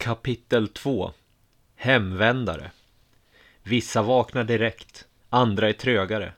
[0.00, 1.12] Kapitel 2
[1.76, 2.70] Hemvändare
[3.62, 6.32] Vissa vaknar direkt, andra är trögare.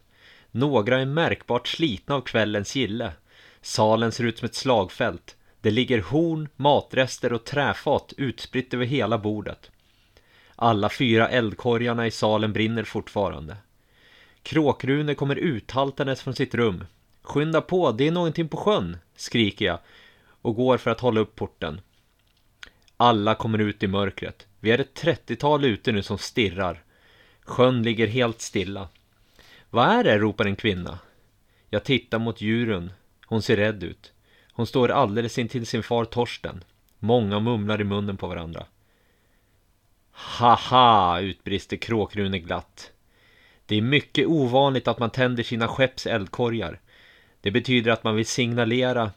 [0.50, 3.12] Några är märkbart slitna av kvällens gille.
[3.60, 5.36] Salen ser ut som ett slagfält.
[5.60, 9.70] Det ligger horn, matrester och träfat utspritt över hela bordet.
[10.56, 13.56] Alla fyra eldkorgarna i salen brinner fortfarande.
[14.42, 16.84] Kråkrune kommer uthaltandes från sitt rum.
[17.22, 19.78] Skynda på, det är någonting på sjön, skriker jag
[20.24, 21.80] och går för att hålla upp porten.
[23.02, 24.46] Alla kommer ut i mörkret.
[24.60, 26.82] Vi är ett trettiotal ute nu som stirrar.
[27.40, 28.88] Sjön ligger helt stilla.
[29.70, 30.18] Vad är det?
[30.18, 30.98] ropar en kvinna.
[31.68, 32.92] Jag tittar mot djuren.
[33.26, 34.12] Hon ser rädd ut.
[34.52, 36.64] Hon står alldeles intill sin far Torsten.
[36.98, 38.66] Många mumlar i munnen på varandra.
[40.12, 42.92] Haha, utbrister Kråkrune glatt.
[43.66, 46.80] Det är mycket ovanligt att man tänder sina skepps eldkorgar.
[47.40, 49.10] Det betyder att man vill signalera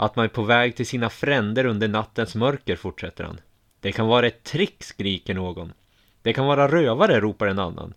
[0.00, 3.40] att man är på väg till sina fränder under nattens mörker, fortsätter han.
[3.80, 5.72] Det kan vara ett trick, skriker någon.
[6.22, 7.94] Det kan vara rövare, ropar en annan.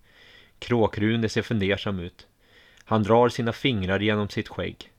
[0.59, 2.28] Kråkrune ser fundersam ut.
[2.84, 4.92] Han drar sina fingrar genom sitt skägg.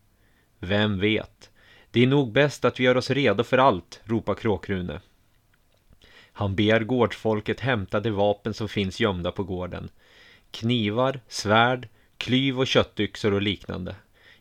[0.59, 1.51] Vem vet?
[1.91, 5.01] Det är nog bäst att vi gör oss redo för allt, ropar Kråkrune.
[6.33, 9.89] Han ber gårdsfolket hämta de vapen som finns gömda på gården.
[10.51, 13.95] Knivar, svärd, klyv och köttyxor och liknande.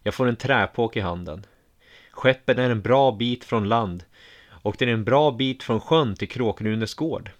[0.03, 1.45] Jag får en träpåk i handen.
[2.21, 4.03] Skeppen är en bra bit från land
[4.49, 7.31] och det är en bra bit från sjön till Kråkrunes gård.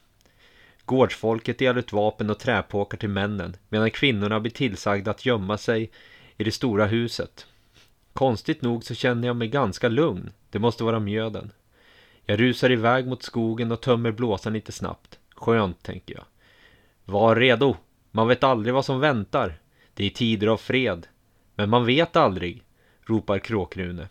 [0.86, 5.92] Gårdsfolket delar ut vapen och träpåkar till männen medan kvinnorna blir tillsagda att gömma sig
[6.38, 7.48] i det stora huset.
[8.14, 10.32] Konstigt nog så känner jag mig ganska lugn.
[10.50, 11.52] Det måste vara mjöden.
[12.26, 15.20] Jag rusar iväg mot skogen och tömmer blåsan lite snabbt.
[15.36, 16.26] Skönt, tänker jag.
[17.06, 17.76] Var redo.
[18.12, 19.60] Man vet aldrig vad som väntar.
[19.94, 21.08] Det är tider av fred.
[21.56, 22.64] Men man vet aldrig,
[23.06, 24.08] ropar Kråkrune.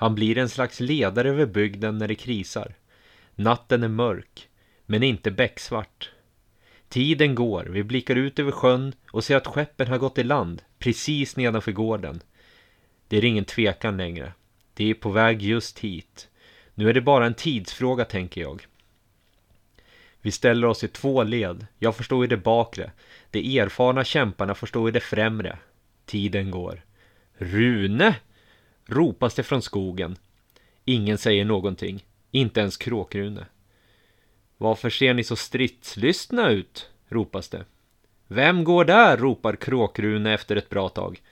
[0.00, 2.74] Han blir en slags ledare över bygden när det krisar.
[3.34, 4.48] Natten är mörk,
[4.86, 6.10] men inte becksvart.
[6.88, 10.62] Tiden går, vi blickar ut över sjön och ser att skeppen har gått i land,
[10.78, 12.20] precis nedanför gården.
[13.08, 14.32] Det är ingen tvekan längre.
[14.74, 16.28] Det är på väg just hit.
[16.74, 18.66] Nu är det bara en tidsfråga, tänker jag.
[20.20, 21.66] Vi ställer oss i två led.
[21.78, 22.90] Jag får stå i det bakre.
[23.30, 25.58] De erfarna kämparna får stå i det främre.
[26.06, 26.84] Tiden går.
[27.38, 28.14] Rune!
[28.90, 30.16] Ropas det från skogen.
[30.84, 33.46] Ingen säger någonting, inte ens Kråkrune.
[34.56, 36.90] Varför ser ni så stridslystna ut?
[37.08, 37.64] ropas det.
[38.26, 39.16] Vem går där?
[39.16, 41.22] ropar Kråkrune efter ett bra tag.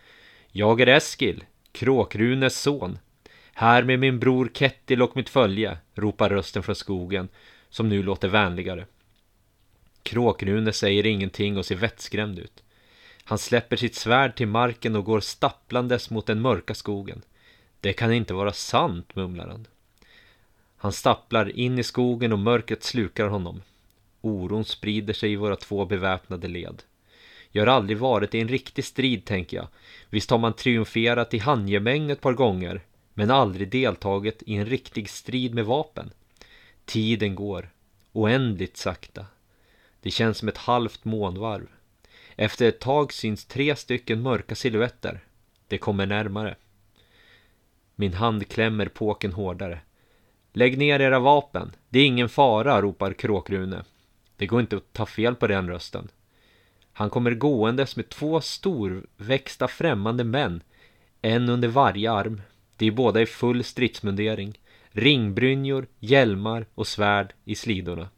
[0.52, 2.98] Jag är Eskil, Kråkrunes son.
[3.52, 7.28] Här med min bror Kettil och mitt följe, ropar rösten från skogen,
[7.68, 8.86] som nu låter vänligare.
[10.02, 12.62] Kråkrune säger ingenting och ser vettskrämd ut.
[13.24, 17.22] Han släpper sitt svärd till marken och går stapplandes mot den mörka skogen.
[17.80, 19.66] Det kan inte vara sant, mumlar han.
[20.76, 23.62] Han stapplar in i skogen och mörkret slukar honom.
[24.20, 26.82] Oron sprider sig i våra två beväpnade led.
[27.50, 29.68] Jag har aldrig varit i en riktig strid, tänker jag.
[30.10, 32.82] Visst har man triumferat i handgemäng ett par gånger,
[33.14, 36.10] men aldrig deltagit i en riktig strid med vapen.
[36.84, 37.70] Tiden går,
[38.12, 39.26] oändligt sakta.
[40.00, 41.68] Det känns som ett halvt månvarv.
[42.36, 45.24] Efter ett tag syns tre stycken mörka silhuetter.
[45.68, 46.56] Det kommer närmare.
[48.00, 49.80] Min hand klämmer påken hårdare.
[50.52, 51.72] Lägg ner era vapen.
[51.88, 53.84] Det är ingen fara, ropar Kråkrune.
[54.36, 56.08] Det går inte att ta fel på den rösten.
[56.92, 60.62] Han kommer gåendes med två storväxta främmande män,
[61.22, 62.42] en under varje arm.
[62.76, 64.58] De är båda i full stridsmundering,
[64.90, 68.08] ringbrynjor, hjälmar och svärd i slidorna.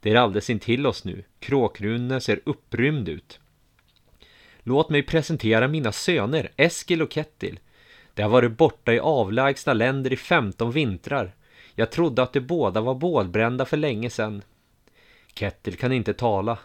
[0.00, 1.24] Det är alldeles intill oss nu.
[1.38, 3.40] Kråkrune ser upprymd ut.
[4.62, 7.58] Låt mig presentera mina söner, Eskil och Kettil.
[8.16, 11.34] Det har varit borta i avlägsna länder i femton vintrar.
[11.74, 14.42] Jag trodde att de båda var bålbrända för länge sedan.
[15.34, 16.58] Kettil kan inte tala.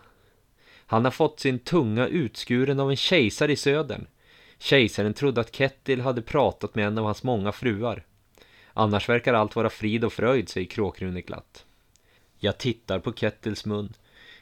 [0.85, 4.05] Han har fått sin tunga utskuren av en kejsare i södern.
[4.57, 8.03] Kejsaren trodde att Kettil hade pratat med en av hans många fruar.
[8.73, 11.65] Annars verkar allt vara frid och fröjd, säger Kråkrune glatt.
[12.39, 13.93] Jag tittar på Kettils mun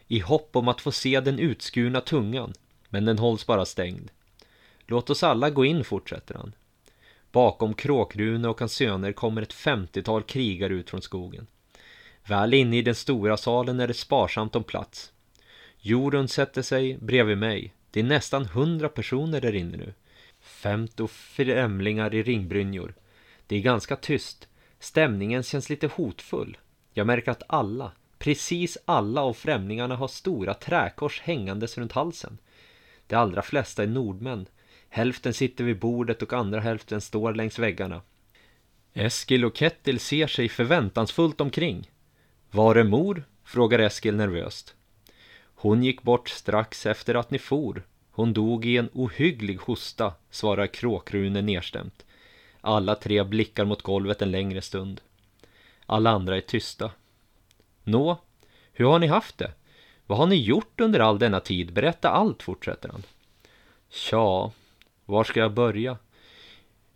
[0.07, 2.54] i hopp om att få se den utskurna tungan,
[2.89, 4.12] men den hålls bara stängd.
[4.88, 6.54] Låt oss alla gå in, fortsätter han.
[7.31, 11.48] Bakom Kråkrune och hans söner kommer ett femtiotal krigare ut från skogen.
[12.28, 15.12] Väl inne i den stora salen är det sparsamt om plats.
[15.81, 17.74] Jorun sätter sig bredvid mig.
[17.92, 19.94] Det är nästan hundra personer där inne nu.
[20.40, 22.94] Femtio främlingar i ringbrynjor.
[23.48, 24.48] Det är ganska tyst.
[24.80, 26.58] Stämningen känns lite hotfull.
[26.94, 32.38] Jag märker att alla, precis alla av främlingarna har stora träkors hängandes runt halsen.
[33.08, 34.46] De allra flesta är nordmän
[34.89, 38.01] Hälften sitter vid bordet och andra hälften står längs väggarna.
[38.94, 41.91] Eskil och Kettil ser sig förväntansfullt omkring.
[42.51, 43.24] Var är mor?
[43.44, 44.75] frågar Eskil nervöst.
[45.56, 47.83] Hon gick bort strax efter att ni for.
[48.12, 52.06] Hon dog i en ohygglig hosta, svarar Kråkrune nedstämt.
[52.62, 55.01] Alla tre blickar mot golvet en längre stund.
[55.86, 56.91] Alla andra är tysta.
[57.83, 58.18] Nå,
[58.74, 59.51] hur har ni haft det?
[60.06, 61.74] Vad har ni gjort under all denna tid?
[61.74, 63.03] Berätta allt, fortsätter han.
[63.89, 64.51] Tja,
[65.10, 65.98] var ska jag börja?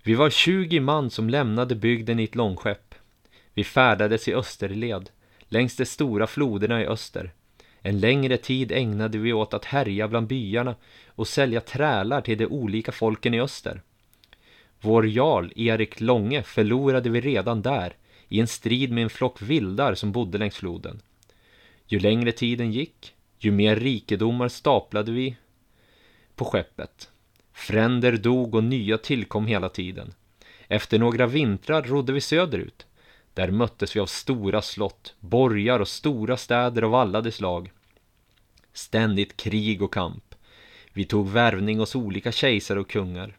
[0.03, 2.95] Vi var 20 man som lämnade bygden i ett långskepp.
[3.53, 5.09] Vi färdades i österled,
[5.49, 7.33] längs de stora floderna i öster.
[7.81, 10.75] En längre tid ägnade vi åt att härja bland byarna
[11.07, 13.81] och sälja trälar till de olika folken i öster.
[14.81, 17.95] Vår jarl, Erik Långe, förlorade vi redan där
[18.29, 21.01] i en strid med en flock vildar som bodde längs floden.
[21.87, 25.35] Ju längre tiden gick, ju mer rikedomar staplade vi
[26.35, 27.09] på skeppet.
[27.53, 30.13] Fränder dog och nya tillkom hela tiden.
[30.67, 32.85] Efter några vintrar rodde vi söderut.
[33.33, 37.71] Där möttes vi av stora slott, borgar och stora städer av alla de slag.
[38.73, 40.35] Ständigt krig och kamp.
[40.93, 43.37] Vi tog värvning hos olika kejsare och kungar.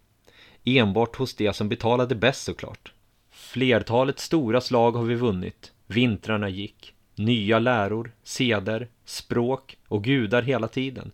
[0.65, 2.93] Enbart hos de som betalade bäst såklart.
[3.31, 5.73] Flertalet stora slag har vi vunnit.
[5.87, 6.95] Vintrarna gick.
[7.15, 11.13] Nya läror, seder, språk och gudar hela tiden.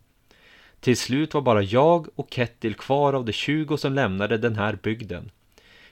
[0.81, 4.79] Till slut var bara jag och Kettil kvar av de tjugo som lämnade den här
[4.83, 5.31] bygden.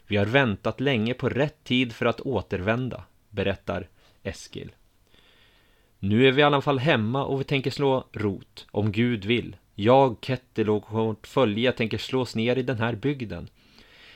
[0.07, 3.89] Vi har väntat länge på rätt tid för att återvända, berättar
[4.23, 4.73] Eskil.
[5.99, 9.57] Nu är vi i alla fall hemma och vi tänker slå rot, om Gud vill.
[9.75, 13.49] Jag, Kettil och vårt följe tänker slå oss ner i den här bygden.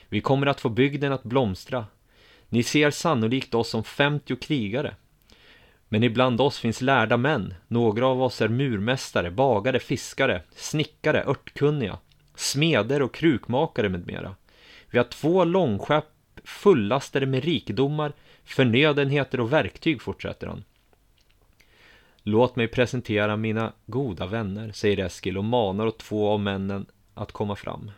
[0.09, 1.87] Vi kommer att få bygden att blomstra.
[2.49, 4.95] Ni ser sannolikt oss som 50 krigare.
[5.93, 7.55] Men ibland oss finns lärda män.
[7.69, 11.99] Några av oss är murmästare, bagare, fiskare, snickare, örtkunniga,
[12.35, 14.35] smeder och krukmakare med mera.
[14.91, 16.05] Vi har två långskepp
[16.44, 18.12] fullastade med rikedomar,
[18.44, 20.65] förnödenheter och verktyg, fortsätter han.
[22.23, 27.33] Låt mig presentera mina goda vänner, säger Eskil och manar åt två av männen att
[27.33, 27.91] komma fram.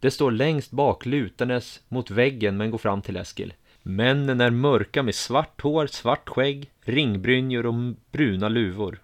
[0.00, 3.54] Det står längst bak lutandes mot väggen men går fram till Eskil.
[3.90, 7.74] Männen är mörka med svart hår, svart skägg, ringbrynjor och
[8.10, 9.02] bruna luvor.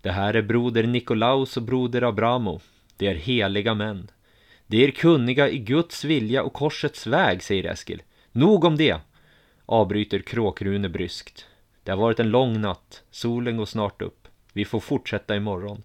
[0.00, 2.60] Det här är broder Nikolaus och broder Abramo.
[2.96, 4.10] De är heliga män.
[4.66, 8.02] De är kunniga i Guds vilja och korsets väg, säger Eskil.
[8.32, 9.00] Nog om det,
[9.66, 11.46] avbryter Kråkrune bryskt.
[11.82, 13.02] Det har varit en lång natt.
[13.10, 14.28] Solen går snart upp.
[14.52, 15.82] Vi får fortsätta imorgon.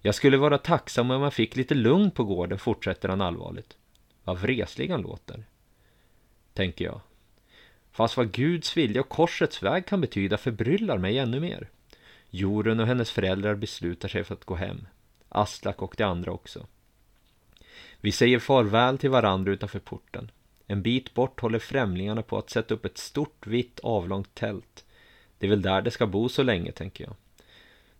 [0.00, 3.76] Jag skulle vara tacksam om jag fick lite lugn på gården, fortsätter han allvarligt.
[4.24, 5.44] Vad vreslig han låter.
[6.54, 7.00] Tänker jag.
[7.92, 11.68] Fast vad Guds vilja och korsets väg kan betyda förbryllar mig ännu mer.
[12.30, 14.86] Jorun och hennes föräldrar beslutar sig för att gå hem.
[15.28, 16.66] Aslak och de andra också.
[18.00, 20.30] Vi säger farväl till varandra utanför porten.
[20.66, 24.84] En bit bort håller främlingarna på att sätta upp ett stort vitt avlångt tält.
[25.38, 27.14] Det är väl där det ska bo så länge, tänker jag.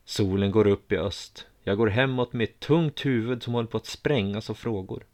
[0.05, 1.47] Solen går upp i öst.
[1.63, 5.05] Jag går hemåt med ett tungt huvud som håller på att sprängas av frågor.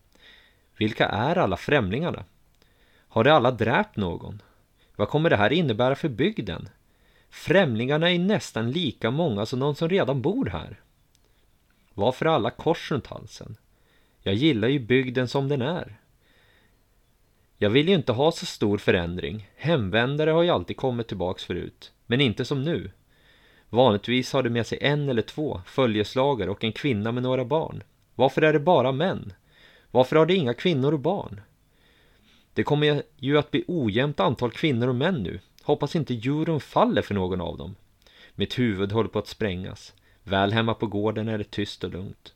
[0.77, 2.25] Vilka är alla främlingarna?
[3.11, 4.43] Har de alla dräpt någon?
[4.97, 6.69] Vad kommer det här innebära för bygden?
[7.31, 10.81] Främlingarna är nästan lika många som de som redan bor här.
[11.95, 13.57] Varför alla kors runt halsen?
[14.23, 16.01] Jag gillar ju bygden som den är.
[17.59, 19.49] Jag vill ju inte ha så stor förändring.
[19.57, 21.93] Hemvändare har ju alltid kommit tillbaks förut.
[22.07, 22.91] Men inte som nu.
[23.69, 27.83] Vanligtvis har de med sig en eller två följeslagare och en kvinna med några barn.
[28.15, 29.33] Varför är det bara män?
[29.91, 31.41] Varför har de inga kvinnor och barn?
[32.61, 35.41] Det kommer ju att bli ojämnt antal kvinnor och män nu.
[35.63, 37.77] Hoppas inte juryn faller för någon av dem.
[38.35, 39.95] Mitt huvud håller på att sprängas.
[40.23, 42.35] Väl hemma på gården är det tyst och lugnt.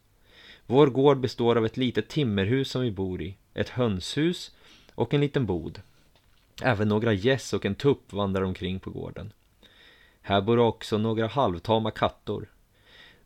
[0.66, 4.54] Vår gård består av ett litet timmerhus som vi bor i, ett hönshus
[4.94, 5.80] och en liten bod.
[6.62, 9.32] Även några gäss och en tupp vandrar omkring på gården.
[10.22, 12.46] Här bor också några halvtama kattor.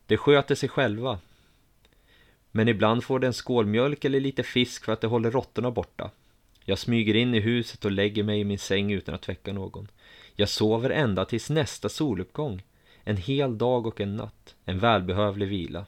[0.06, 1.18] De sköter sig själva.
[2.50, 5.70] Men ibland får de en skål mjölk eller lite fisk för att de håller råttorna
[5.70, 6.10] borta.
[6.68, 9.88] Jag smyger in i huset och lägger mig i min säng utan att väcka någon.
[10.34, 12.62] Jag sover ända tills nästa soluppgång.
[13.04, 14.54] En hel dag och en natt.
[14.64, 15.86] En välbehövlig vila.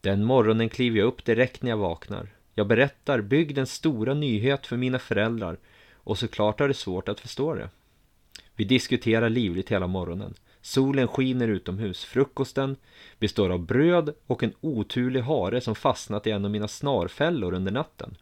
[0.00, 2.28] Den morgonen kliver jag upp direkt när jag vaknar.
[2.54, 5.58] Jag berättar bygdens stora nyhet för mina föräldrar
[5.92, 7.68] och såklart är det svårt att förstå det.
[8.56, 10.34] Vi diskuterar livligt hela morgonen.
[10.60, 12.04] Solen skiner utomhus.
[12.04, 12.76] Frukosten
[13.18, 17.72] består av bröd och en oturlig hare som fastnat i en av mina snarfällor under
[17.72, 18.16] natten.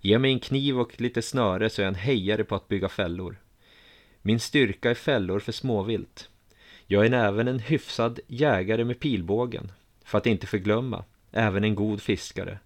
[0.00, 2.88] Ge mig en kniv och lite snöre så är jag en hejare på att bygga
[2.88, 3.36] fällor.
[4.22, 6.28] Min styrka är fällor för småvilt.
[6.86, 9.72] Jag är även en hyfsad jägare med pilbågen.
[10.04, 12.58] För att inte förglömma, även en god fiskare.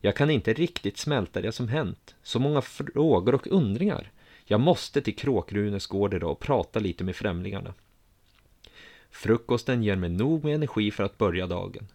[0.00, 2.14] Jag kan inte riktigt smälta det som hänt.
[2.22, 4.12] Så många frågor och undringar.
[4.44, 7.74] Jag måste till Kråkrunes gård idag och prata lite med främlingarna.
[9.10, 11.88] Frukosten ger mig nog med energi för att börja dagen.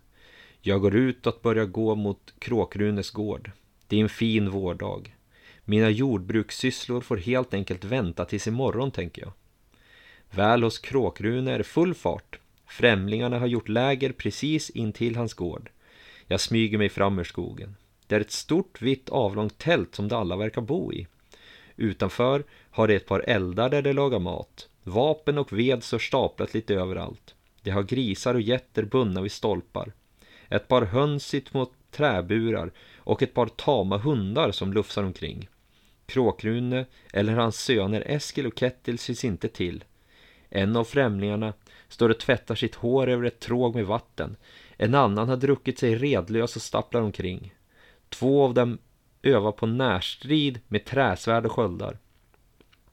[0.61, 3.51] Jag går ut och börjar gå mot Kråkrunes gård.
[3.91, 5.15] Det är en fin vårdag.
[5.65, 9.31] Mina jordbrukssysslor får helt enkelt vänta tills imorgon, tänker jag.
[10.29, 12.39] Väl hos Kråkrune är det full fart.
[12.67, 15.69] Främlingarna har gjort läger precis intill hans gård.
[16.27, 17.75] Jag smyger mig fram ur skogen.
[18.07, 21.07] Det är ett stort vitt avlångt tält som de alla verkar bo i.
[21.75, 24.69] Utanför har det ett par eldar där de lagar mat.
[24.83, 27.35] Vapen och ved står staplat lite överallt.
[27.61, 29.93] De har grisar och getter bundna vid stolpar.
[30.49, 32.71] Ett par höns i små träburar
[33.11, 35.49] och ett par tama hundar som lufsar omkring.
[36.05, 39.83] Kråkrune eller hans söner Eskil och Kettil syns inte till.
[40.49, 41.53] En av främlingarna
[41.87, 44.35] står och tvättar sitt hår över ett tråg med vatten.
[44.77, 47.53] En annan har druckit sig redlös och stapplar omkring.
[48.09, 48.77] Två av dem
[49.23, 51.97] övar på närstrid med träsvärd och sköldar.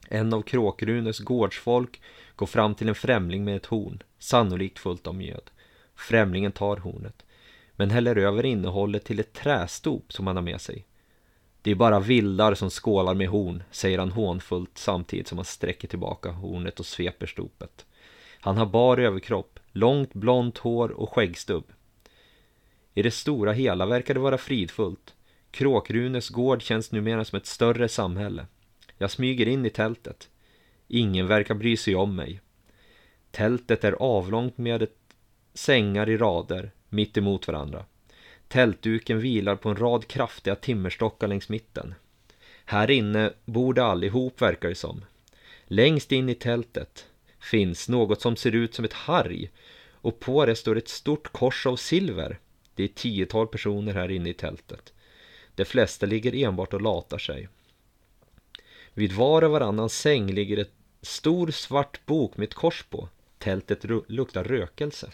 [0.09, 2.01] En av Kråkrunes gårdsfolk
[2.37, 5.51] går fram till en främling med ett horn, sannolikt fullt av mjöd.
[5.95, 7.25] Främlingen tar hornet,
[7.79, 10.87] men häller över innehållet till ett trästop som han har med sig.
[11.63, 15.89] Det är bara vildar som skålar med horn, säger han hånfullt samtidigt som han sträcker
[15.89, 17.87] tillbaka hornet och sveper stopet.
[18.41, 21.65] Han har bar överkropp, långt blont hår och skäggstubb.
[22.95, 25.15] I det stora hela verkar det vara fridfullt.
[25.51, 28.47] Kråkrunes gård känns numera som ett större samhälle.
[28.97, 30.29] Jag smyger in i tältet.
[30.89, 32.41] Ingen verkar bry sig om mig.
[33.31, 34.99] Tältet är avlångt med ett
[35.55, 37.85] sängar i rader, mitt emot varandra.
[38.49, 41.95] Tältduken vilar på en rad kraftiga timmerstockar längs mitten.
[42.65, 45.05] Här inne bor det allihop verkar det som.
[45.65, 47.07] Längst in i tältet
[47.41, 49.51] finns något som ser ut som ett harg
[49.93, 52.39] och på det står ett stort kors av silver.
[52.75, 54.93] Det är tiotal personer här inne i tältet.
[55.55, 57.49] De flesta ligger enbart och latar sig.
[58.95, 63.09] Vid var och varannan säng ligger ett stor svart bok med ett kors på.
[63.39, 65.13] Tältet luktar rökelse.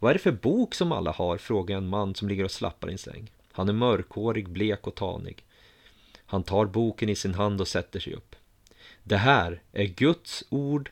[0.00, 1.38] Vad är det för bok som alla har?
[1.38, 3.30] frågar en man som ligger och slappar i en säng.
[3.52, 5.44] Han är mörkhårig, blek och tanig.
[6.26, 8.36] Han tar boken i sin hand och sätter sig upp.
[9.02, 10.90] Det här är Guds ord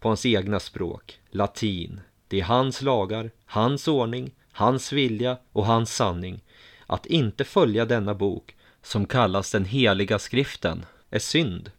[0.00, 2.00] på hans egna språk, latin.
[2.28, 6.40] Det är hans lagar, hans ordning, hans vilja och hans sanning.
[6.86, 11.70] Att inte följa denna bok, som kallas den heliga skriften, är synd.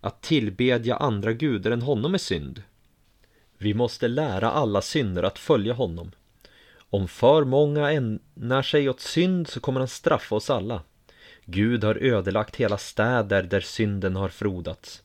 [0.00, 2.62] Att tillbedja andra gudar än honom är synd.
[3.58, 6.12] Vi måste lära alla synder att följa honom.
[6.90, 10.82] Om för många ägnar sig åt synd så kommer han straffa oss alla.
[11.44, 15.02] Gud har ödelagt hela städer där synden har frodats.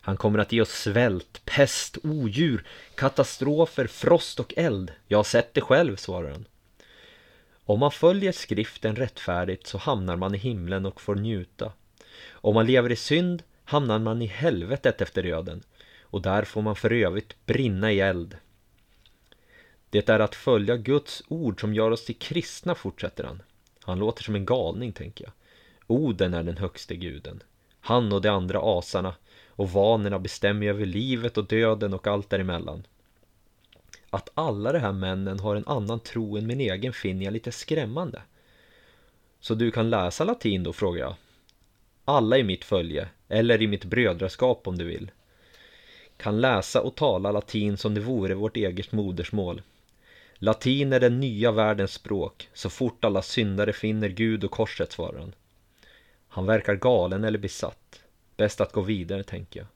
[0.00, 4.92] Han kommer att ge oss svält, pest, odjur, katastrofer, frost och eld.
[5.08, 6.44] Jag har sett det själv, svarar han.
[7.64, 11.72] Om man följer skriften rättfärdigt så hamnar man i himlen och får njuta.
[12.30, 15.62] Om man lever i synd hamnar man i helvetet efter döden
[16.10, 18.36] och där får man för övrigt brinna i eld.
[19.90, 23.42] Det är att följa Guds ord som gör oss till kristna, fortsätter han.
[23.82, 25.32] Han låter som en galning, tänker jag.
[25.86, 27.42] Oden är den högste guden.
[27.80, 29.14] Han och de andra asarna
[29.46, 32.86] och vanerna bestämmer över livet och döden och allt däremellan.
[34.10, 37.52] Att alla de här männen har en annan tro än min egen finner jag lite
[37.52, 38.22] skrämmande.
[39.40, 41.14] Så du kan läsa latin då, frågar jag.
[42.04, 45.10] Alla i mitt följe, eller i mitt brödraskap om du vill
[46.20, 49.62] kan läsa och tala latin som det vore vårt eget modersmål.
[50.34, 55.18] Latin är den nya världens språk, så fort alla syndare finner Gud och korset, svarar
[55.18, 55.32] han.
[56.28, 58.02] Han verkar galen eller besatt.
[58.36, 59.66] Bäst att gå vidare, tänker jag.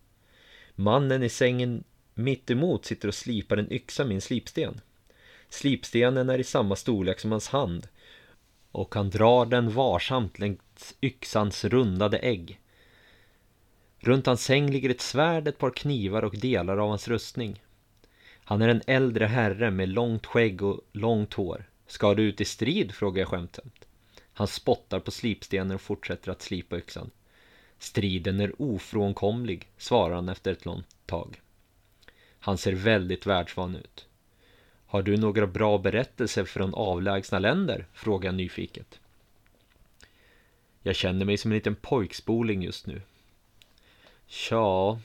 [0.74, 1.84] Mannen i sängen
[2.14, 4.80] mitt emot sitter och slipar en yxa med en slipsten.
[5.48, 7.88] Slipstenen är i samma storlek som hans hand
[8.72, 12.60] och han drar den varsamt längs yxans rundade ägg.
[14.04, 17.62] Runt hans säng ligger ett svärd, ett par knivar och delar av hans rustning.
[18.44, 21.64] Han är en äldre herre med långt skägg och långt hår.
[21.86, 22.92] Ska du ut i strid?
[22.92, 23.86] frågar jag skämtsamt.
[24.32, 27.10] Han spottar på slipstenen och fortsätter att slipa yxan.
[27.78, 31.40] Striden är ofrånkomlig, svarar han efter ett långt tag.
[32.38, 34.06] Han ser väldigt världsvan ut.
[34.86, 37.86] Har du några bra berättelser från avlägsna länder?
[37.92, 39.00] frågar jag nyfiket.
[40.82, 43.00] Jag känner mig som en liten pojkspoling just nu.
[44.26, 44.98] Tja,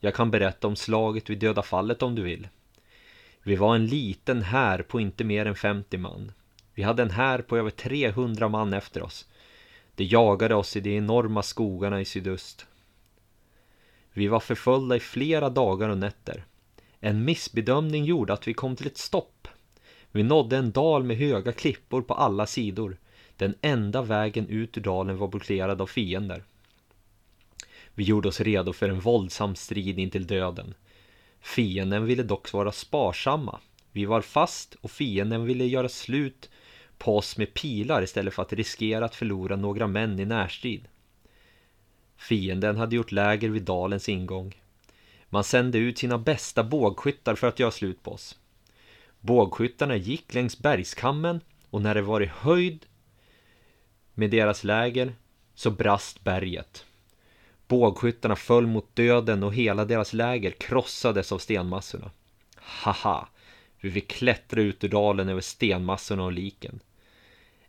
[0.00, 2.48] jag kan berätta om slaget vid Döda fallet om du vill.
[3.42, 6.32] Vi var en liten här på inte mer än 50 man.
[6.74, 9.26] Vi hade en här på över 300 man efter oss.
[9.94, 12.66] De jagade oss i de enorma skogarna i sydöst.
[14.12, 16.44] Vi var förföljda i flera dagar och nätter.
[17.00, 19.48] En missbedömning gjorde att vi kom till ett stopp.
[20.10, 22.96] Vi nådde en dal med höga klippor på alla sidor.
[23.36, 26.44] Den enda vägen ut ur dalen var blockerad av fiender.
[27.94, 30.74] Vi gjorde oss redo för en våldsam strid intill döden.
[31.40, 33.60] Fienden ville dock vara sparsamma.
[33.92, 36.50] Vi var fast och fienden ville göra slut
[36.98, 40.88] på oss med pilar istället för att riskera att förlora några män i närstrid.
[42.16, 44.54] Fienden hade gjort läger vid dalens ingång.
[45.28, 48.38] Man sände ut sina bästa bågskyttar för att göra slut på oss.
[49.20, 52.86] Bågskyttarna gick längs bergskammen och när det var i höjd
[54.14, 55.14] med deras läger
[55.54, 56.86] så brast berget.
[57.68, 62.10] Bågskyttarna föll mot döden och hela deras läger krossades av stenmassorna.
[62.56, 63.28] Haha,
[63.80, 66.80] vi fick klättra ut ur dalen över stenmassorna och liken.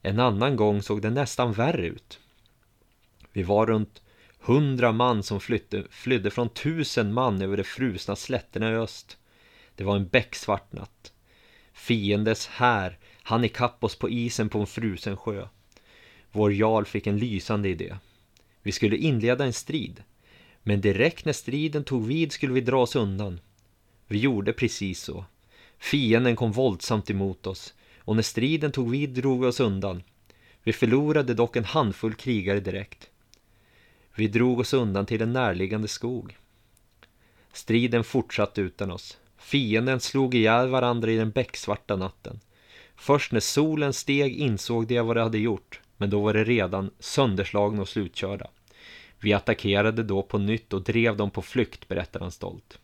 [0.02, 2.20] En annan gång såg det nästan värre ut.
[3.32, 4.02] Vi var runt
[4.40, 9.18] hundra man som flydde, flydde från tusen man över de frusna slätterna i öst.
[9.76, 11.14] Det var en becksvart natt.
[11.74, 15.48] Fiendes här han ikapp oss på isen på en frusen sjö.
[16.32, 17.96] Vår jarl fick en lysande idé.
[18.64, 20.04] Vi skulle inleda en strid.
[20.64, 23.40] Men direkt när striden tog vid skulle vi dra oss undan.
[24.08, 25.26] Vi gjorde precis så.
[25.78, 30.04] Fienden kom våldsamt emot oss och när striden tog vid drog vi oss undan.
[30.64, 33.10] Vi förlorade dock en handfull krigare direkt.
[34.16, 36.38] Vi drog oss undan till en närliggande skog.
[37.54, 39.18] Striden fortsatte utan oss.
[39.38, 42.40] Fienden slog ihjäl varandra i den becksvarta natten.
[42.96, 46.92] Först när solen steg insåg de vad de hade gjort, men då var det redan
[47.00, 48.50] sönderslagna och slutkörda.
[49.20, 52.80] Vi attackerade då på nytt och drev dem på flykt, berättar han stolt.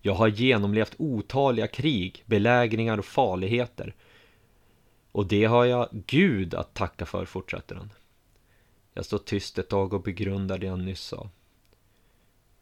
[0.00, 3.94] Jag har genomlevt otaliga krig, belägringar och farligheter.
[5.12, 7.92] Och det har jag Gud att tacka för, fortsätter han.
[8.94, 11.30] Jag står tyst ett tag och begrundar det han nyss sa.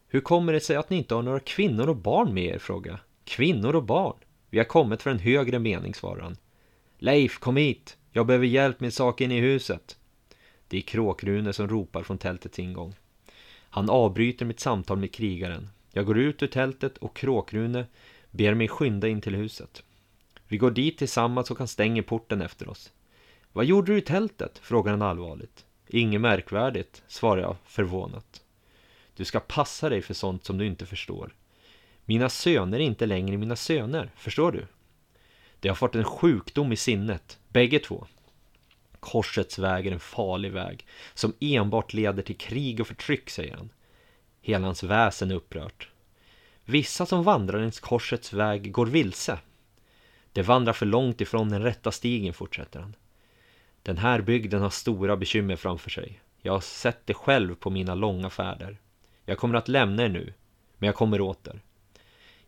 [0.09, 2.59] Hur kommer det sig att ni inte har några kvinnor och barn med er?
[2.59, 4.17] frågar Kvinnor och barn?
[4.50, 6.37] Vi har kommit för en högre mening, svarar han.
[6.99, 7.98] Leif, kom hit!
[8.12, 9.97] Jag behöver hjälp med saker inne i huset.
[10.69, 12.95] Det är Kråkrune som ropar från tältets ingång.
[13.71, 15.69] Han avbryter mitt samtal med krigaren.
[15.93, 17.87] Jag går ut ur tältet och Kråkrune
[18.31, 19.82] ber mig skynda in till huset.
[20.49, 22.93] Vi går dit tillsammans och han stänger porten efter oss.
[23.52, 24.59] Vad gjorde du i tältet?
[24.59, 25.65] frågar han allvarligt.
[25.89, 28.43] Inget märkvärdigt, svarar jag förvånat.
[29.17, 31.35] Du ska passa dig för sånt som du inte förstår.
[32.04, 34.67] Mina söner är inte längre mina söner, förstår du?
[35.61, 38.06] De har fått en sjukdom i sinnet, bägge två.
[39.00, 43.71] Korsets väg är en farlig väg, som enbart leder till krig och förtryck, säger han.
[44.41, 45.89] Hela hans väsen är upprört.
[46.65, 49.39] Vissa som vandrar längs korsets väg går vilse.
[50.32, 52.97] De vandrar för långt ifrån den rätta stigen, fortsätter han.
[53.82, 56.21] Den här bygden har stora bekymmer framför sig.
[56.43, 58.78] Jag har sett det själv på mina långa färder.
[59.25, 60.34] Jag kommer att lämna er nu,
[60.78, 61.61] men jag kommer åter.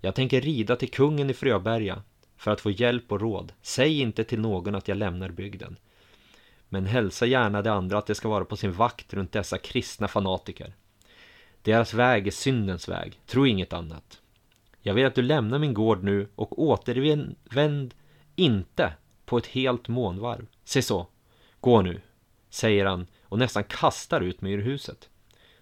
[0.01, 2.03] Jag tänker rida till kungen i Fröberga
[2.41, 3.53] för att få hjälp och råd.
[3.63, 5.77] Säg inte till någon att jag lämnar bygden.
[6.69, 10.09] Men hälsa gärna de andra att de ska vara på sin vakt runt dessa kristna
[10.09, 10.75] fanatiker.
[11.63, 14.21] Deras väg är syndens väg, tro inget annat.
[14.83, 17.95] Jag vill att du lämnar min gård nu och återvänd
[18.37, 18.93] inte
[19.25, 20.47] på ett helt månvarv.
[20.65, 21.07] Se så,
[21.61, 22.01] gå nu,
[22.51, 25.09] säger han och nästan kastar ut mig ur huset.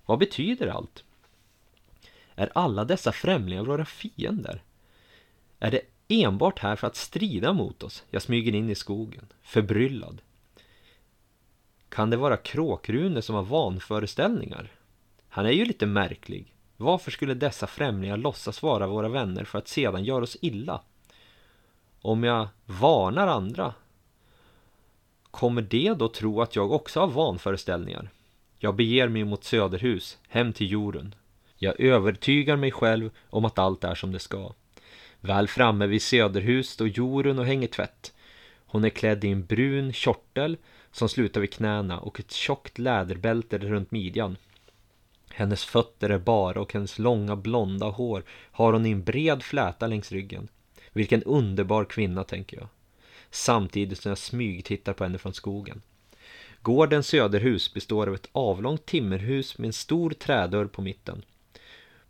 [0.06, 1.04] Vad betyder allt?
[2.34, 4.62] Är alla dessa främlingar våra fiender?
[5.58, 8.04] Är det enbart här för att strida mot oss?
[8.10, 10.20] Jag smyger in i skogen, förbryllad.
[11.88, 14.70] Kan det vara Kråkrune som har vanföreställningar?
[15.28, 16.52] Han är ju lite märklig.
[16.76, 20.80] Varför skulle dessa främlingar låtsas vara våra vänner för att sedan göra oss illa?
[22.00, 23.74] Om jag varnar andra,
[25.30, 28.10] kommer de då tro att jag också har vanföreställningar?
[28.58, 31.14] Jag beger mig mot Söderhus, hem till Jorun.
[31.56, 34.52] Jag övertygar mig själv om att allt är som det ska.
[35.20, 38.14] Väl framme vid Söderhus står Jorun och hänger tvätt.
[38.66, 40.56] Hon är klädd i en brun kjortel
[40.92, 44.36] som slutar vid knäna och ett tjockt läderbälte runt midjan.
[45.30, 49.86] Hennes fötter är bara och hennes långa blonda hår har hon i en bred fläta
[49.86, 50.48] längs ryggen.
[50.92, 52.68] Vilken underbar kvinna, tänker jag.
[53.30, 55.82] Samtidigt som jag smygtittar på henne från skogen.
[56.62, 61.22] Gårdens söderhus består av ett avlångt timmerhus med en stor trädörr på mitten.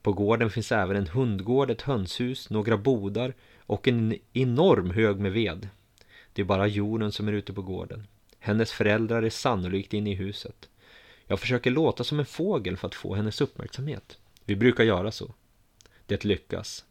[0.08, 5.32] På gården finns även en hundgård, ett hönshus, några bodar och en enorm hög med
[5.32, 5.68] ved.
[6.32, 8.06] Det är bara jorden som är ute på gården.
[8.38, 10.68] Hennes föräldrar är sannolikt inne i huset.
[11.26, 14.18] Jag försöker låta som en fågel för att få hennes uppmärksamhet.
[14.44, 15.34] Vi brukar göra så.
[16.06, 16.84] Det lyckas.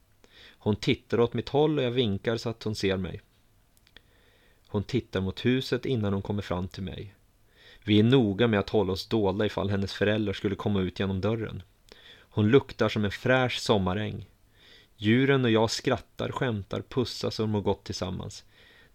[0.50, 3.22] Hon tittar åt mitt håll och jag vinkar så att hon ser mig.
[4.68, 7.16] Hon tittar mot huset innan hon kommer fram till mig.
[7.84, 11.22] Vi är noga med att hålla oss dolda ifall hennes föräldrar skulle komma ut genom
[11.22, 11.64] dörren.
[12.38, 14.26] Hon luktar som en fräsch sommaräng.
[14.98, 18.44] Djuren och jag skrattar, skämtar, pussas och mår gott tillsammans.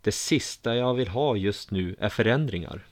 [0.01, 2.87] Det sista jag vill ha just nu är förändringar.